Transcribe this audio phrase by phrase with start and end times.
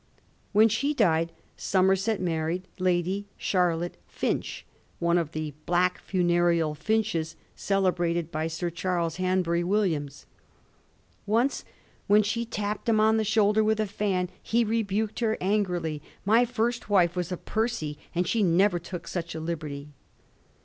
[0.51, 4.65] When she died Somerset married Lady Charlotte Finch,
[4.97, 10.25] one of the * Black Funereal Finches,' celebrated by Sir Charles Hanbury Williams.
[11.27, 11.63] Once,
[12.07, 16.45] when she tapped him on the shoulder with a fan, he rebuked her angrily:* My
[16.45, 19.89] first wife was a Percy, and she never took such a liberty.'